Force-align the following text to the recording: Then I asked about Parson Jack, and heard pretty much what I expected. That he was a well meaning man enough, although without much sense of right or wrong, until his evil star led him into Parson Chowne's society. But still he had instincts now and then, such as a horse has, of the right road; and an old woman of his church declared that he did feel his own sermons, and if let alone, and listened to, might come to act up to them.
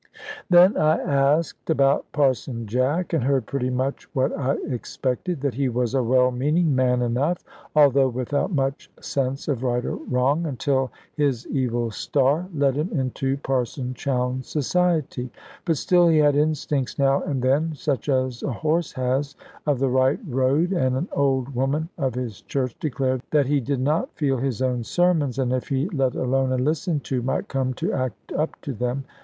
Then 0.49 0.77
I 0.77 0.97
asked 0.99 1.69
about 1.69 2.11
Parson 2.11 2.65
Jack, 2.65 3.13
and 3.13 3.23
heard 3.23 3.45
pretty 3.45 3.69
much 3.69 4.05
what 4.15 4.35
I 4.35 4.55
expected. 4.67 5.41
That 5.41 5.53
he 5.53 5.69
was 5.69 5.93
a 5.93 6.01
well 6.01 6.31
meaning 6.31 6.73
man 6.75 7.03
enough, 7.03 7.43
although 7.75 8.07
without 8.09 8.51
much 8.51 8.89
sense 8.99 9.47
of 9.47 9.61
right 9.61 9.85
or 9.85 9.97
wrong, 9.97 10.47
until 10.47 10.91
his 11.15 11.45
evil 11.49 11.91
star 11.91 12.47
led 12.51 12.77
him 12.77 12.89
into 12.91 13.37
Parson 13.37 13.93
Chowne's 13.93 14.47
society. 14.47 15.29
But 15.65 15.77
still 15.77 16.07
he 16.07 16.17
had 16.17 16.35
instincts 16.35 16.97
now 16.97 17.21
and 17.21 17.43
then, 17.43 17.75
such 17.75 18.09
as 18.09 18.41
a 18.41 18.51
horse 18.53 18.93
has, 18.93 19.35
of 19.67 19.77
the 19.77 19.89
right 19.89 20.17
road; 20.27 20.71
and 20.71 20.95
an 20.97 21.09
old 21.11 21.53
woman 21.53 21.89
of 21.99 22.15
his 22.15 22.41
church 22.41 22.75
declared 22.79 23.21
that 23.29 23.45
he 23.45 23.59
did 23.59 23.87
feel 24.15 24.37
his 24.37 24.63
own 24.63 24.83
sermons, 24.83 25.37
and 25.37 25.53
if 25.53 25.69
let 25.93 26.15
alone, 26.15 26.51
and 26.53 26.65
listened 26.65 27.03
to, 27.03 27.21
might 27.21 27.47
come 27.47 27.75
to 27.75 27.93
act 27.93 28.31
up 28.31 28.59
to 28.61 28.73
them. 28.73 29.03